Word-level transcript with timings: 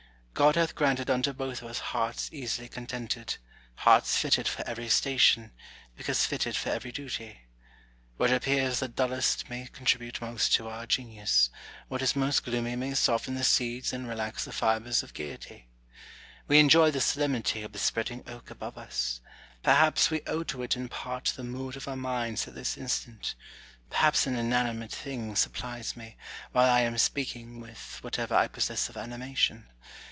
God 0.33 0.55
hath 0.55 0.73
granted 0.73 1.07
unto 1.07 1.33
both 1.33 1.61
of 1.61 1.69
us 1.69 1.77
hearts 1.93 2.27
easily 2.33 2.67
contented, 2.67 3.37
hearts 3.75 4.15
fitted 4.17 4.47
for 4.47 4.65
every 4.67 4.89
station, 4.89 5.51
because 5.95 6.25
fitted 6.25 6.55
for 6.55 6.69
every 6.71 6.91
duty. 6.91 7.41
^Vhat 8.19 8.33
appears 8.35 8.79
the 8.79 8.87
dullest 8.87 9.51
may 9.51 9.67
contribute 9.71 10.19
most 10.19 10.51
to 10.55 10.67
our 10.67 10.87
genius; 10.87 11.51
what 11.89 12.01
is 12.01 12.15
most 12.15 12.43
gloomy 12.43 12.75
may 12.75 12.95
soften 12.95 13.35
the 13.35 13.43
seeds 13.43 13.93
and 13.93 14.07
relax 14.07 14.43
the 14.43 14.51
fibres 14.51 15.03
of 15.03 15.13
gaiety. 15.13 15.69
We 16.47 16.57
enjoy 16.57 16.89
the 16.89 17.01
solemnity 17.01 17.61
of 17.61 17.71
the 17.73 17.77
spreading 17.77 18.23
oak 18.27 18.49
above 18.49 18.79
us: 18.79 19.21
perhaps 19.61 20.09
we 20.09 20.21
owe 20.25 20.41
to 20.43 20.63
it 20.63 20.75
in 20.75 20.89
part 20.89 21.33
the 21.35 21.43
mood 21.43 21.75
of 21.77 21.87
our 21.87 21.97
minds 21.97 22.47
at 22.47 22.55
this 22.55 22.77
instant; 22.77 23.35
perhaps 23.91 24.25
an 24.25 24.33
iiianiniato 24.33 24.39
1 24.39 24.47
6o 24.47 24.47
IMA 24.47 24.47
GIN 24.47 24.55
A 24.55 24.57
R 24.57 24.63
Y 24.63 24.79
CONVERSA 24.79 24.89
TIONS. 24.89 25.01
thing 25.27 25.35
supplies 25.35 25.97
me, 25.97 26.17
while 26.51 26.69
I 26.71 26.79
am 26.81 26.97
speaking, 26.97 27.59
with 27.59 27.99
whatever 28.01 28.33
I 28.33 28.47
possess 28.47 28.89
of 28.89 28.97
animation. 28.97 29.67